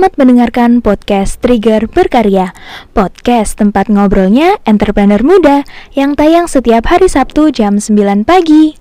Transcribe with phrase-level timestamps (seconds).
[0.00, 2.56] Selamat mendengarkan podcast Trigger Berkarya,
[2.96, 5.60] podcast tempat ngobrolnya entrepreneur muda
[5.92, 8.80] yang tayang setiap hari Sabtu jam 9 pagi.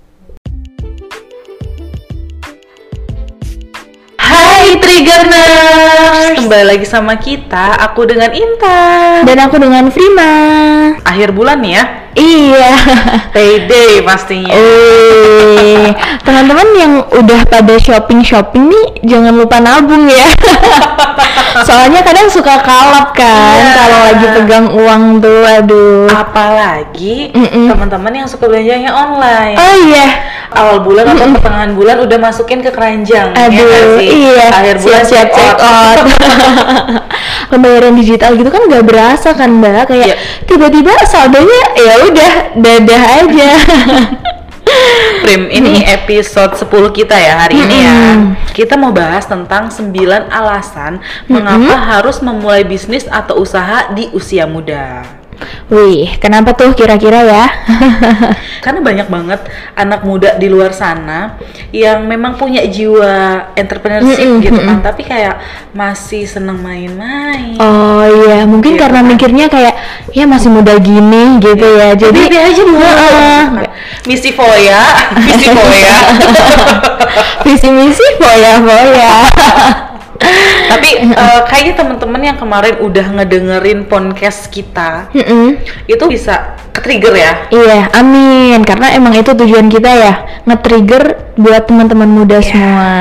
[4.15, 10.31] Hai Triggerners, kembali lagi sama kita, aku dengan Intan Dan aku dengan Frima.
[11.03, 11.83] Akhir bulan nih ya,
[12.15, 12.71] Iya.
[13.35, 15.91] payday pastinya Eh,
[16.25, 20.27] teman-teman yang udah pada shopping-shopping nih jangan lupa nabung ya.
[21.69, 23.71] Soalnya kadang suka kalap kan Iya.
[23.77, 26.09] kalau lagi pegang uang tuh, aduh.
[26.09, 27.69] Apalagi Mm-mm.
[27.69, 30.07] teman-teman yang suka belanjanya online Oh iya.
[30.49, 34.09] Awal bulan atau pertengahan bulan udah masukin ke keranjang ya Aduh, sih?
[34.25, 34.49] iya.
[34.49, 35.97] Akhir bulan siap check check out.
[37.49, 40.15] Pembayaran digital gitu kan nggak berasa kan mbak, kayak Iya.
[40.45, 43.49] tiba-tiba saldonya ya udah dadah aja.
[45.19, 47.97] Prim, ini episode 10 kita ya hari ini ya.
[48.55, 49.93] Kita mau bahas tentang 9
[50.31, 55.18] alasan mengapa harus memulai bisnis atau usaha di usia muda.
[55.69, 57.45] Wih, kenapa tuh kira-kira ya?
[58.63, 59.41] Karena banyak banget
[59.77, 61.37] anak muda di luar sana
[61.71, 64.67] yang memang punya jiwa entrepreneurship Mm-mm, gitu mm-mm.
[64.67, 65.39] kan, tapi kayak
[65.71, 67.55] masih seneng main-main.
[67.61, 69.07] Oh iya, mungkin Iya karena kan?
[69.07, 69.75] mikirnya kayak
[70.11, 71.93] ya masih muda gini gitu ya.
[71.95, 72.81] Jadi Jadi aja dulu.
[72.81, 73.41] Heeh.
[74.09, 74.81] Misi Foya,
[75.21, 75.95] misi Foya.
[77.45, 79.13] visi misi foya foya.
[80.69, 85.57] tapi eh, kayaknya temen-temen yang kemarin udah ngedengerin podcast kita Mm-mm.
[85.85, 87.33] itu bisa ke-trigger ya.
[87.49, 88.61] Iya, amin.
[88.61, 90.13] Karena emang itu tujuan kita ya,
[90.45, 92.45] nge-trigger buat teman-teman muda Iya.
[92.45, 92.91] semua.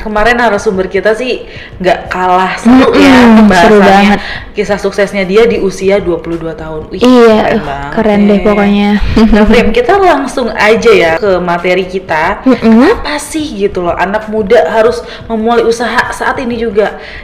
[0.00, 4.18] Kemarin narasumber kita sih nggak kalah seru Mm-mm, ya seru banget.
[4.54, 6.90] Kisah suksesnya dia di usia 22 tahun.
[6.90, 7.90] Wih, Iya, keren, uh, banget.
[7.94, 8.90] keren deh pokoknya.
[9.28, 9.44] Nah,
[9.76, 12.42] kita langsung aja ya ke materi kita.
[12.42, 12.90] Mm-mm.
[12.96, 16.67] Apa sih gitu loh anak muda harus memulai usaha saat ini juga.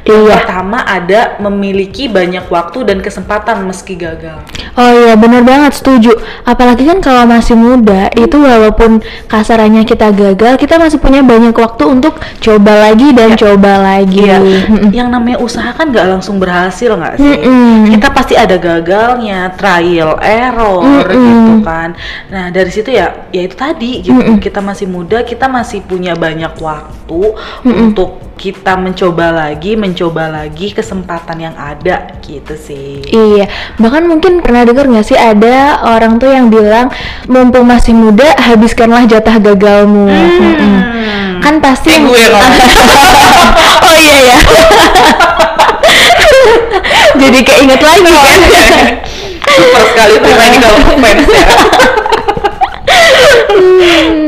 [0.04, 0.34] Yang Iya.
[0.40, 4.40] pertama ada memiliki banyak waktu dan kesempatan meski gagal.
[4.74, 6.16] Oh iya, bener banget setuju.
[6.42, 11.84] Apalagi kan kalau masih muda, itu walaupun kasarannya kita gagal, kita masih punya banyak waktu
[11.86, 14.24] untuk coba lagi dan coba lagi.
[14.24, 14.38] Iya,
[14.90, 17.22] yang namanya usaha kan nggak langsung berhasil nggak sih?
[17.22, 17.92] Mm-mm.
[17.94, 21.94] Kita pasti ada gagalnya, trial error gitu kan.
[22.32, 24.18] Nah dari situ ya, ya itu tadi gitu.
[24.40, 27.20] Kita masih muda, kita masih punya banyak waktu
[27.62, 33.00] untuk kita mencoba lagi, mencoba lagi kesempatan yang ada gitu sih.
[33.06, 33.46] Iya,
[33.78, 36.90] bahkan mungkin pernah dengar nggak sih ada orang tuh yang bilang
[37.30, 40.10] mumpung masih muda habiskanlah jatah gagalmu.
[40.10, 40.58] Mm-mm.
[40.58, 41.30] Hmm.
[41.40, 42.54] Kan pasti Kayak gue ngomong.
[43.86, 44.38] oh iya ya.
[47.22, 48.40] Jadi keinget lagi kan.
[49.54, 51.46] Super sekali terima ini kalau fans ya.
[53.54, 54.23] Hmm,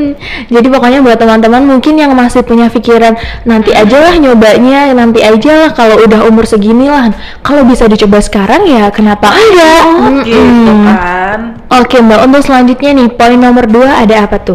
[0.47, 5.67] Jadi pokoknya buat teman-teman mungkin yang masih punya pikiran nanti aja lah nyobanya, nanti aja
[5.67, 7.11] lah kalau udah umur segini lah.
[7.43, 9.83] Kalau bisa dicoba sekarang ya kenapa enggak?
[10.27, 10.84] gitu Mm-mm.
[10.87, 11.41] kan.
[11.66, 14.54] Oke mbak, untuk selanjutnya nih poin nomor dua ada apa tuh?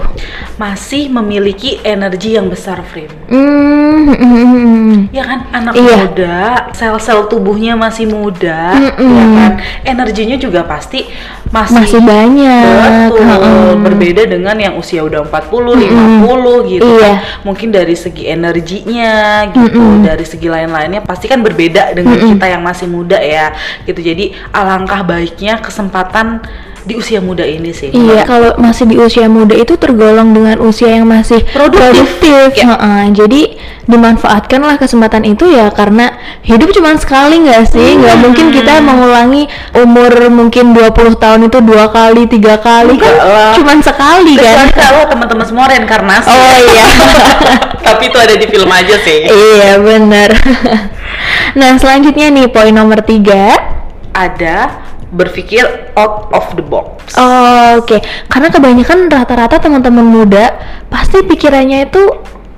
[0.56, 3.12] Masih memiliki energi yang besar, Frim.
[3.28, 4.96] Hmm, hmm, hmm, hmm.
[5.12, 5.98] Ya kan anak Iya.
[6.08, 6.40] muda,
[6.72, 9.12] sel-sel tubuhnya masih muda, Mm-mm.
[9.12, 9.52] ya kan.
[9.84, 11.04] Energinya juga pasti
[11.52, 13.12] masih, masih banyak.
[13.12, 13.28] betul.
[13.28, 13.70] Heeh.
[13.84, 17.04] Berbeda dengan yang usia udah 40, 50 gitu Iya.
[17.04, 17.16] kan.
[17.44, 19.12] Mungkin dari segi energinya
[19.52, 23.52] gitu, dari segi lain-lainnya pasti kan berbeda dengan kita yang masih muda ya.
[23.84, 24.00] Gitu.
[24.00, 26.40] Jadi alangkah baiknya kesempatan
[26.82, 27.94] di usia muda ini sih.
[27.94, 31.94] Iya, kalau masih di usia muda itu tergolong dengan usia yang masih Produktif.
[31.94, 32.50] produktif.
[32.58, 32.66] Ya.
[32.74, 33.42] Heeh, jadi
[33.86, 36.16] dimanfaatkanlah kesempatan itu ya karena
[36.46, 37.98] hidup cuma sekali nggak sih?
[37.98, 39.46] Nggak mungkin kita mengulangi
[39.78, 43.14] umur mungkin 20 tahun itu dua kali, tiga kali kan
[43.58, 44.70] cuma sekali kan?
[44.70, 46.30] Kecuali kalau teman-teman semua reinkarnasi.
[46.30, 46.86] Oh iya.
[47.88, 49.26] Tapi itu ada di film aja sih.
[49.30, 50.30] iya, benar.
[51.60, 53.58] nah, selanjutnya nih poin nomor tiga
[54.14, 57.16] ada berpikir out of the box.
[57.20, 58.00] Oh, Oke,
[58.32, 60.56] karena kebanyakan rata-rata teman-teman muda
[60.88, 62.04] pasti pikirannya itu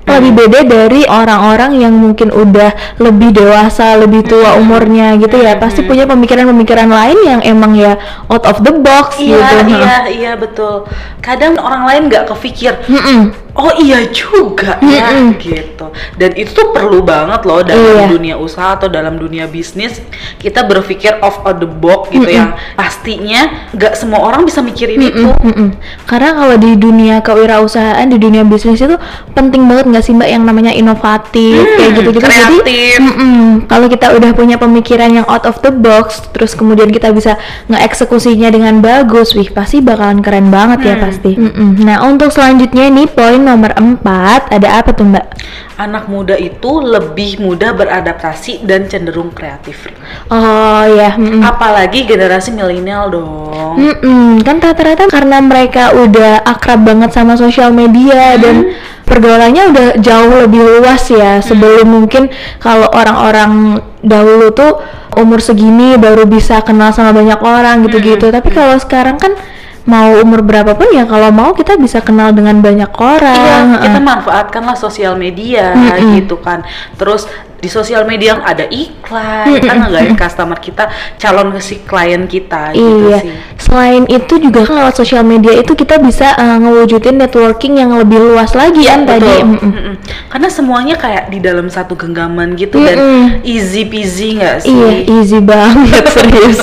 [0.04, 5.56] lebih beda dari orang-orang yang mungkin udah lebih dewasa, lebih tua umurnya gitu ya.
[5.56, 7.96] Pasti punya pemikiran-pemikiran lain yang emang ya
[8.28, 9.80] out of the box Iya, gitu.
[9.80, 10.84] iya, iya betul.
[11.24, 12.76] Kadang orang lain nggak kepikir.
[12.84, 13.32] Mm-mm.
[13.54, 15.38] Oh iya juga ya Mm-mm.
[15.38, 15.86] gitu.
[16.18, 18.10] Dan itu tuh perlu banget loh dalam Iya.
[18.10, 20.02] dunia usaha atau dalam dunia bisnis
[20.42, 25.30] kita berpikir off of the box gitu yang pastinya nggak semua orang bisa mikirin itu.
[25.30, 25.70] Mm-mm.
[26.02, 28.98] Karena kalau di dunia kewirausahaan, di dunia bisnis itu
[29.38, 32.26] penting banget nggak sih mbak yang namanya inovatif kayak gitu-gitu.
[32.26, 32.98] Jadi kreatif.
[33.00, 37.38] mm-mm, kalau kita udah punya pemikiran yang out of the box, terus kemudian kita bisa
[37.70, 41.13] ngeeksekusinya dengan bagus, wih pasti bakalan keren banget ya pasti.
[41.22, 41.82] Mm-mm.
[41.84, 45.26] Nah untuk selanjutnya nih poin nomor empat ada apa tuh mbak?
[45.74, 49.90] Anak muda itu lebih mudah beradaptasi dan cenderung kreatif.
[50.30, 51.42] Oh ya, mm-mm.
[51.42, 53.74] Apalagi generasi milenial dong.
[53.78, 58.74] Mm-mm, kan rata-rata karena mereka udah akrab banget sama sosial media dan
[59.04, 64.80] pergaulannya udah jauh lebih luas ya sebelum mungkin kalau orang-orang dahulu tuh
[65.14, 69.36] umur segini baru bisa kenal sama banyak orang gitu-gitu tapi kalau sekarang kan
[69.84, 74.76] mau umur berapapun ya kalau mau kita bisa kenal dengan banyak orang Iya, kita manfaatkanlah
[74.80, 76.24] sosial media Mm-mm.
[76.24, 76.64] gitu kan.
[76.96, 77.28] Terus
[77.60, 80.84] di sosial media ada iklan, kan nggak customer kita
[81.16, 83.32] calon ke si klien kita gitu Iya, sih.
[83.56, 88.20] selain itu juga kan lewat sosial media itu kita bisa eh, ngewujudin networking yang lebih
[88.20, 89.24] luas lagi kan tadi.
[89.24, 89.48] Betul.
[89.48, 89.72] Mm-mm.
[89.72, 89.94] Mm-mm.
[90.28, 93.24] Karena semuanya kayak di dalam satu genggaman gitu dan Mm-mm.
[93.44, 94.72] easy peasy nggak sih?
[94.72, 96.60] Iya, easy banget serius.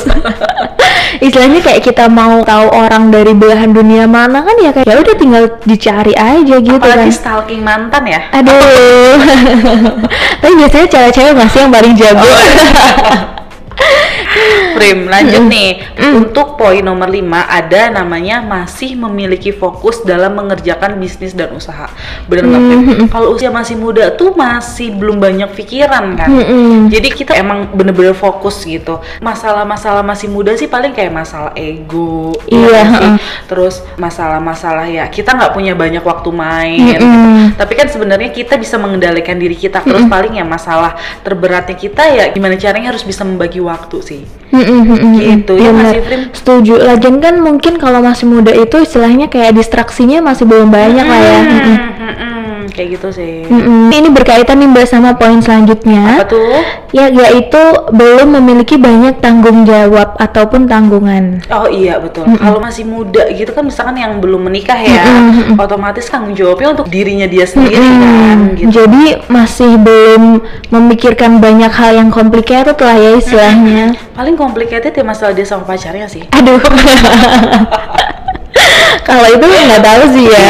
[1.20, 5.16] Istilahnya kayak kita mau tahu orang dari belahan dunia mana kan ya kayak ya udah
[5.20, 6.96] tinggal dicari aja gitu kan.
[6.96, 8.22] Apalagi stalking mantan ya.
[8.32, 9.18] Aduh.
[10.42, 12.24] Tapi biasanya cewek-cewek nggak sih yang paling jago?
[12.24, 13.38] Oh.
[14.72, 15.84] Prim, lanjut nih.
[16.16, 21.92] Untuk poin nomor 5 ada namanya masih memiliki fokus dalam mengerjakan bisnis dan usaha.
[22.26, 22.82] Bener nggak Prim?
[23.12, 26.30] Kalau usia masih muda tuh masih belum banyak pikiran kan.
[26.88, 29.04] Jadi kita emang bener-bener fokus gitu.
[29.20, 32.34] Masalah-masalah masih muda sih paling kayak masalah ego.
[32.48, 33.12] ya Iya, sih?
[33.52, 36.80] Terus masalah-masalah ya kita nggak punya banyak waktu main.
[36.80, 37.06] gitu.
[37.60, 39.84] Tapi kan sebenarnya kita bisa mengendalikan diri kita.
[39.84, 43.71] Terus paling ya masalah terberatnya kita ya gimana caranya harus bisa membagi waktu
[44.04, 44.22] sih.
[44.52, 46.22] Mm-mm, mm-mm, Gitu, ya sih, Prim?
[46.36, 46.76] Setuju.
[46.84, 51.40] Lagian kan mungkin kalau masih muda itu istilahnya kayak distraksinya masih belum banyak lah ya.
[51.40, 51.78] Mm-mm.
[51.80, 53.34] Hmm, hmm, hmm, kayak gitu sih.
[53.50, 53.90] Mm-mm.
[53.90, 56.22] Ini berkaitan nih mbak sama poin selanjutnya.
[56.22, 56.62] Apa tuh?
[56.94, 61.42] Ya, yaitu belum memiliki banyak tanggung jawab ataupun tanggungan.
[61.50, 62.28] Oh iya betul.
[62.38, 65.04] Kalau masih muda gitu kan misalkan yang belum menikah ya,
[65.56, 68.84] otomatis tanggung jawabnya untuk dirinya dia sendiri kan gitu.
[68.84, 73.96] Jadi masih belum memikirkan banyak hal yang complicated lah ya istilahnya.
[74.14, 76.28] Paling complicated ya masalah dia sama pacarnya sih.
[76.36, 76.60] Aduh.
[79.08, 80.48] Kalau itu nggak tahu sih ya.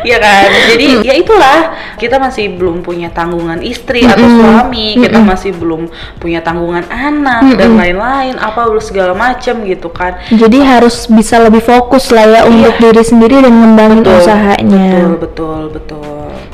[0.00, 0.48] Iya kan?
[0.72, 6.40] Jadi ya itulah kita masih belum punya tanggungan istri atau suami, kita masih belum punya
[6.40, 10.16] tanggungan anak dan lain-lain, apa segala macam gitu kan.
[10.32, 14.88] Jadi harus bisa lebih fokus lah ya untuk diri sendiri dan ngembangin usahanya.
[15.04, 16.09] Betul, betul, betul.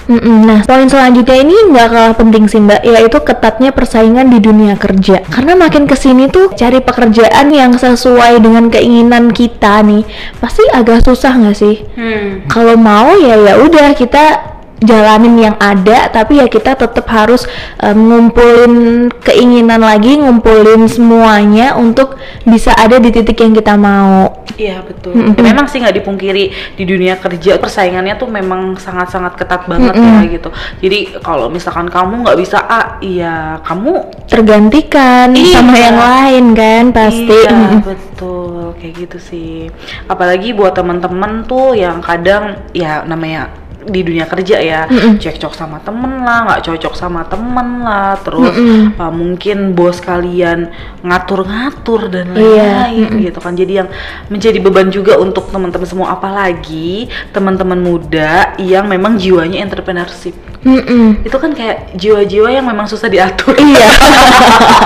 [0.06, 0.46] Mm-mm.
[0.46, 5.26] Nah, poin selanjutnya ini nggak kalah penting sih mbak, yaitu ketatnya persaingan di dunia kerja.
[5.26, 10.06] Karena makin ke sini tuh cari pekerjaan yang sesuai dengan keinginan kita nih,
[10.38, 11.82] pasti agak susah nggak sih?
[11.98, 12.46] Hmm.
[12.46, 14.55] Kalau mau ya ya udah kita
[14.86, 17.44] jalanin yang ada, tapi ya kita tetap harus
[17.82, 18.74] em, ngumpulin
[19.20, 22.14] keinginan lagi, ngumpulin semuanya untuk
[22.46, 24.46] bisa ada di titik yang kita mau.
[24.56, 25.12] Iya betul.
[25.36, 26.44] Memang sih nggak dipungkiri
[26.78, 30.48] di dunia kerja persaingannya tuh memang sangat-sangat ketat banget ya gitu.
[30.80, 35.60] Jadi kalau misalkan kamu nggak bisa A, iya kamu Tergantikan Iya.
[35.60, 37.28] sama yang lain kan pasti.
[37.36, 37.80] Iya Mm-mm.
[37.84, 39.68] betul kayak gitu sih.
[40.08, 43.52] Apalagi buat teman-teman tuh yang kadang ya namanya
[43.86, 44.80] di dunia kerja ya.
[45.16, 48.52] Cekcok sama temen lah nggak cocok sama temen lah terus
[48.98, 50.68] uh, mungkin bos kalian
[51.00, 53.54] ngatur-ngatur dan Iya, lain-lain gitu kan.
[53.54, 53.88] Jadi yang
[54.28, 60.34] menjadi beban juga untuk teman-teman semua apalagi teman-teman muda yang memang jiwanya entrepreneurship.
[60.66, 61.22] Mm-mm.
[61.22, 63.54] itu kan kayak jiwa-jiwa yang memang susah diatur.
[63.54, 63.86] Iya.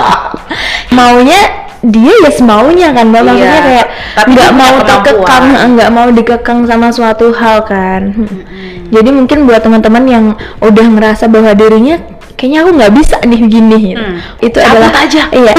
[0.97, 1.41] Maunya
[1.81, 3.25] dia ya semaunya kan mbak.
[3.25, 8.11] Maksudnya Iya, kayak tapi nggak mau terkekang nggak mau dikekang sama suatu hal kan
[8.91, 10.25] jadi mungkin buat teman-teman yang
[10.59, 11.97] udah ngerasa bahwa dirinya
[12.35, 14.03] kayaknya aku nggak bisa nih gini gitu.
[14.03, 14.17] Hmm.
[14.43, 15.21] itu Cabut adalah aja.
[15.33, 15.53] iya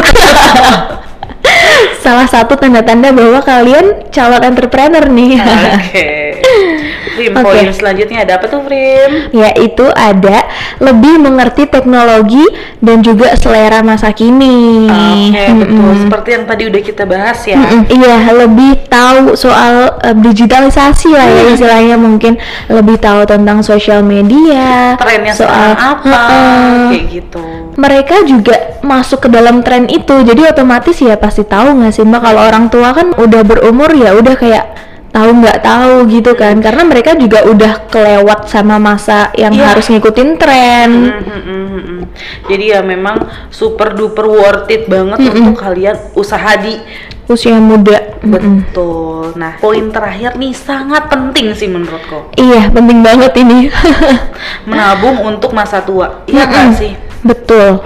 [2.02, 6.06] salah satu tanda-tanda bahwa kalian calon entrepreneur nih Oke.
[7.22, 7.46] Prim, Oke.
[7.46, 9.30] poin selanjutnya ada apa tuh, Prim?
[9.30, 10.42] yaitu ada
[10.82, 12.42] lebih mengerti teknologi
[12.82, 14.90] dan juga selera masa kini.
[14.90, 15.58] Oke, Mm-mm.
[15.62, 15.92] betul.
[16.10, 17.62] Seperti yang tadi udah kita bahas ya.
[17.62, 24.02] Mm-mm, Iya, lebih tahu soal eh, digitalisasi lah ya istilahnya mungkin lebih tahu tentang sosial
[24.02, 26.82] media, Trennya soal apa, Heeh.
[26.90, 27.44] kayak gitu.
[27.78, 32.20] mereka juga masuk ke dalam tren itu, jadi otomatis ya pasti tahu nggak sih mbak
[32.20, 34.64] kalau orang tua kan udah berumur ya udah kayak
[35.12, 39.76] tahu nggak tahu gitu kan, karena mereka juga udah kelewat sama masa yang Iya.
[39.76, 40.90] harus ngikutin tren.
[40.90, 42.02] Mm, mm, mm, mm, mm.
[42.48, 46.80] Jadi ya memang super duper worth it banget untuk kalian usaha di
[47.28, 48.18] usia muda.
[48.24, 49.36] Betul.
[49.36, 52.32] Nah, poin terakhir nih sangat penting sih menurutku.
[52.36, 53.68] Iya, penting banget ini.
[54.68, 56.24] Menabung untuk masa tua.
[56.26, 56.52] Iya Mm-mm.
[56.52, 56.92] nggak sih?
[57.22, 57.80] Betul.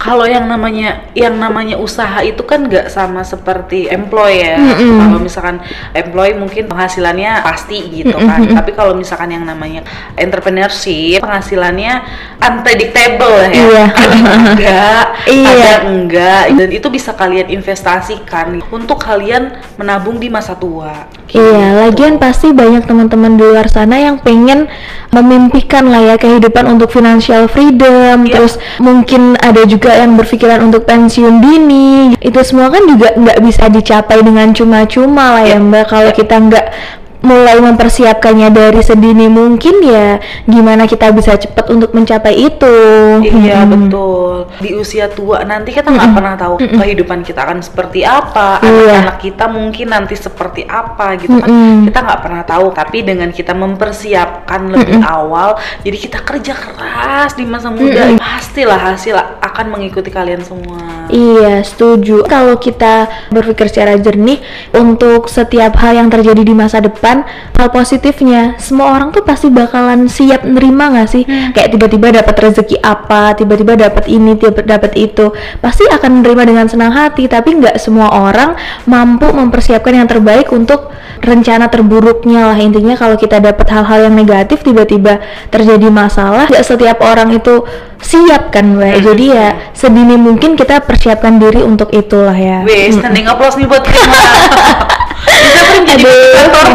[0.00, 4.56] Kalau yang namanya yang namanya usaha itu kan nggak sama seperti employ ya.
[4.56, 4.96] Mm-mm.
[4.96, 5.56] Kalau misalkan
[5.92, 8.48] employ mungkin penghasilannya pasti gitu kan.
[8.48, 9.84] Tapi kalau misalkan yang namanya
[10.16, 12.00] entrepreneurship penghasilannya
[12.40, 13.52] unpredictable ya.
[13.52, 13.84] Iya.
[13.92, 15.44] Kadang enggak, Iya.
[15.52, 21.19] kadang enggak dan itu bisa kalian investasikan untuk kalian menabung di masa tua.
[21.30, 24.66] Iya, lagian pasti banyak teman-teman di luar sana yang pengen
[25.10, 28.34] memimpikan lah ya kehidupan untuk financial freedom, Iya.
[28.34, 32.18] terus mungkin ada juga yang berpikiran untuk pensiun dini.
[32.18, 35.62] Itu semua kan juga nggak bisa dicapai dengan cuma-cuma lah ya Iya.
[35.62, 35.84] Mbak.
[35.86, 36.66] Kalau kita nggak
[37.20, 40.16] mulai mempersiapkannya dari sedini mungkin ya
[40.48, 42.76] gimana kita bisa cepat untuk mencapai itu.
[43.20, 43.88] Iya Mm-mm.
[43.88, 44.34] betul.
[44.60, 49.04] Di usia tua nanti kita nggak pernah tahu kehidupan kita akan seperti apa, Iya.
[49.04, 51.48] anak-anak kita mungkin nanti seperti apa gitu kan.
[51.48, 51.88] Mm-mm.
[51.90, 52.66] Kita nggak pernah tahu.
[52.72, 59.16] Tapi dengan kita mempersiapkan lebih awal, jadi kita kerja keras di masa muda, pastilah hasil
[59.44, 61.10] akan mengikuti kalian semua.
[61.10, 62.22] Iya, setuju.
[62.30, 64.38] Kalau kita berpikir secara jernih
[64.70, 67.09] untuk setiap hal yang terjadi di masa depan,
[67.56, 71.22] hal positifnya, semua orang tuh pasti bakalan siap nerima nggak sih?
[71.52, 76.66] Kayak tiba-tiba dapat rezeki apa, tiba-tiba dapat ini, tiba dapat itu, pasti akan menerima dengan
[76.70, 77.28] senang hati.
[77.28, 78.56] Tapi nggak semua orang
[78.88, 80.88] mampu mempersiapkan yang terbaik untuk
[81.20, 82.96] rencana terburuknya lah intinya.
[82.96, 85.20] Kalau kita dapat hal-hal yang negatif, tiba-tiba
[85.52, 87.64] terjadi masalah, nggak setiap orang itu
[88.00, 88.96] siap kan, Mbak.
[89.04, 92.64] Jadi ya sedini mungkin kita persiapkan diri untuk itulah ya.
[92.64, 94.20] Wih, standing applause nih buat Prima.
[95.26, 96.14] Bisa Prim jadi Aduh.
[96.14, 96.66] motivator.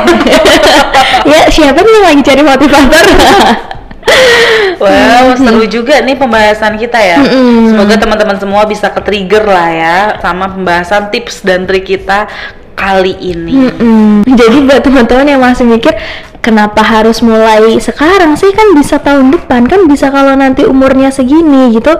[1.31, 3.05] ya siapa nih yang lagi cari motivator?
[4.75, 7.17] Wow, seru juga nih pembahasan kita ya.
[7.23, 7.73] Mm-mm.
[7.73, 12.27] Semoga teman-teman semua bisa ke-trigger lah ya sama pembahasan tips dan trik kita
[12.75, 13.71] kali ini.
[13.71, 14.27] Mm-mm.
[14.27, 15.95] Jadi buat teman-teman yang masih mikir
[16.43, 21.73] kenapa harus mulai sekarang sih kan bisa tahun depan kan bisa kalau nanti umurnya segini
[21.73, 21.95] gitu.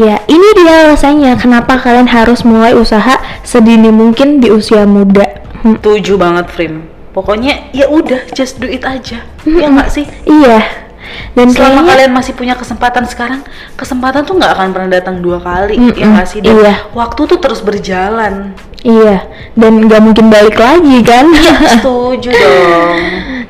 [0.00, 5.41] Ya ini dia alasannya kenapa kalian harus mulai usaha sedini mungkin di usia muda.
[5.62, 6.74] Hmm, Setuju banget, Frim.
[7.12, 9.20] Pokoknya ya udah just do it aja.
[9.44, 10.08] Ya nggak sih?
[10.24, 10.64] Iya.
[11.36, 13.40] Dan Selama kayaknya kalian masih punya kesempatan sekarang,
[13.76, 16.40] kesempatan tuh nggak akan pernah datang dua kali, ya Mm-mm, nggak sih?
[16.40, 16.74] Dan iya.
[16.96, 18.56] waktu tuh terus berjalan.
[18.82, 19.22] iya
[19.54, 21.30] dan nggak mungkin balik lagi kan.
[21.78, 22.98] Setuju dong.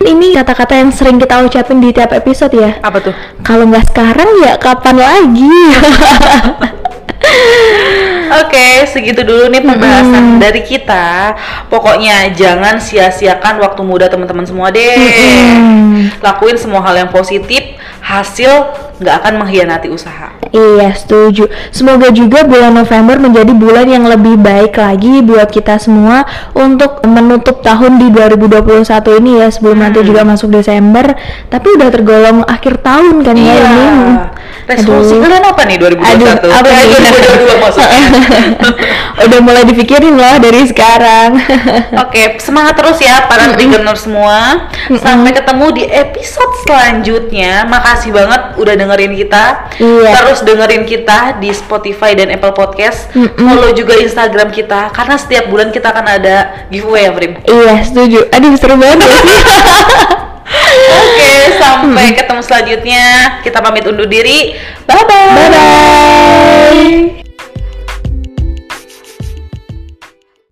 [0.02, 2.76] ini kata-kata yang sering kita ucapin di tiap episode ya.
[2.82, 3.14] Apa tuh?
[3.40, 5.48] Kalau nggak sekarang ya kapan lagi?
[8.32, 11.36] Oke, segitu dulu nih pembahasan dari kita.
[11.68, 14.96] Pokoknya jangan sia-siakan waktu muda teman-teman semua deh.
[14.96, 16.16] Mm-mm.
[16.24, 18.50] Lakuin semua hal yang positif, hasil
[18.96, 20.30] nggak akan mengkhianati usaha.
[20.48, 21.48] Iya, setuju.
[21.68, 26.22] Semoga juga bulan November menjadi bulan yang lebih baik lagi buat kita semua
[26.52, 30.08] untuk menutup tahun di 2021 ini ya sebelum nanti Hmm.
[30.08, 31.16] juga masuk Desember.
[31.48, 33.68] Tapi udah tergolong akhir tahun kan ya Iya.
[33.68, 34.14] ini.
[34.62, 36.38] Resolusi kalian apa nih 2021?
[36.38, 36.86] Aduh, apa nih?
[36.86, 37.98] 2022 maksudnya.
[39.26, 41.38] udah mulai dipikirin loh dari sekarang.
[42.02, 44.68] Oke, semangat terus ya para trigger semua.
[44.98, 47.64] Sampai ketemu di episode selanjutnya.
[47.68, 49.44] Makasih banget udah dengerin kita.
[49.78, 50.10] Iya.
[50.16, 53.10] Terus dengerin kita di Spotify dan Apple Podcast.
[53.12, 57.32] Follow juga Instagram kita karena setiap bulan kita akan ada giveaway ya, Prim.
[57.46, 58.28] iya, setuju.
[58.32, 59.10] Aduh, seru banget ya.
[60.92, 63.04] Oke, sampai ketemu selanjutnya.
[63.40, 64.56] Kita pamit undur diri.
[64.84, 65.32] Bye bye.
[65.36, 67.31] Bye bye.